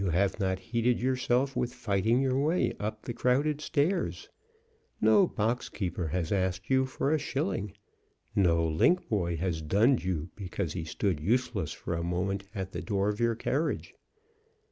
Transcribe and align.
You 0.03 0.09
have 0.09 0.39
not 0.39 0.57
heated 0.57 0.99
yourself 0.99 1.55
with 1.55 1.75
fighting 1.75 2.21
your 2.21 2.39
way 2.39 2.73
up 2.79 3.05
crowded 3.13 3.61
stairs; 3.61 4.29
no 4.99 5.27
box 5.27 5.69
keeper 5.69 6.07
has 6.07 6.31
asked 6.31 6.71
you 6.71 6.87
for 6.87 7.11
a 7.11 7.19
shilling. 7.19 7.73
No 8.35 8.67
link 8.67 9.07
boy 9.09 9.37
has 9.37 9.61
dunned 9.61 10.03
you 10.03 10.31
because 10.35 10.73
he 10.73 10.85
stood 10.85 11.19
useless 11.19 11.71
for 11.71 11.93
a 11.93 12.01
moment 12.03 12.45
at 12.55 12.71
the 12.71 12.81
door 12.81 13.09
of 13.09 13.19
your 13.19 13.35
carriage. 13.35 13.93